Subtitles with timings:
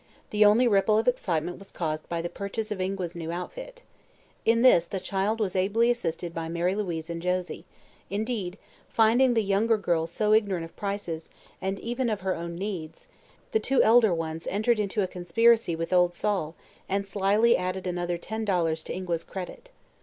[0.31, 3.83] The only ripple of excitement was caused by the purchase of Ingua's new outfit.
[4.45, 7.65] In this the child was ably assisted by Mary Louise and Josie;
[8.09, 8.57] indeed,
[8.89, 11.29] finding the younger girl so ignorant of prices,
[11.61, 13.09] and even of her own needs,
[13.51, 16.55] the two elder ones entered into a conspiracy with old Sol
[16.89, 19.69] and slyly added another ten dollars to Ingua's credit.